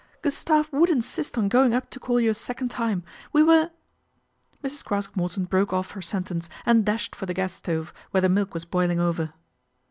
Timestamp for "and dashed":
6.65-7.15